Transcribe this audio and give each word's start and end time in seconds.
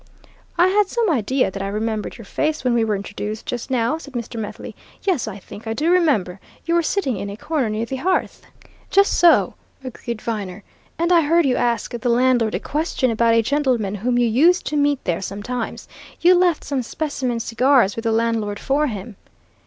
"I 0.57 0.69
had 0.69 0.87
some 0.87 1.11
idea 1.11 1.51
that 1.51 1.61
I 1.61 1.67
remembered 1.67 2.17
your 2.17 2.25
face 2.25 2.63
when 2.63 2.73
we 2.73 2.83
were 2.83 2.95
introduced 2.95 3.45
just 3.45 3.69
now," 3.69 3.99
said 3.99 4.15
Methley. 4.35 4.75
"Yes, 5.03 5.27
I 5.27 5.37
think 5.37 5.67
I 5.67 5.73
do 5.73 5.91
remember 5.91 6.39
you 6.65 6.73
were 6.73 6.81
sitting 6.81 7.17
in 7.17 7.29
a 7.29 7.37
corner 7.37 7.69
near 7.69 7.85
the 7.85 7.97
hearth?" 7.97 8.41
"Just 8.89 9.13
so," 9.13 9.53
agreed 9.83 10.19
Viner. 10.19 10.63
"And 10.97 11.11
I 11.11 11.21
heard 11.21 11.45
you 11.45 11.55
ask 11.55 11.91
the 11.91 12.09
landlord 12.09 12.55
a 12.55 12.59
question 12.59 13.11
about 13.11 13.35
a 13.35 13.43
gentleman 13.43 13.93
whom 13.93 14.17
you 14.17 14.25
used 14.27 14.65
to 14.69 14.75
meet 14.75 15.03
there 15.03 15.21
sometimes 15.21 15.87
you 16.19 16.33
left 16.33 16.63
some 16.63 16.81
specimen 16.81 17.39
cigars 17.39 17.95
with 17.95 18.01
the 18.05 18.11
landlord 18.11 18.57
for 18.59 18.87
him." 18.87 19.17